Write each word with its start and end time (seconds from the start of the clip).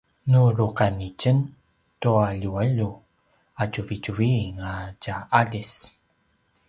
nu 0.31 0.41
rukan 0.57 0.95
itjen 1.09 1.37
tua 2.01 2.27
ljualju 2.41 2.89
’atjuvitjuvin 3.61 4.55
a 4.71 4.73
tja 5.01 5.15
aljis 5.39 5.73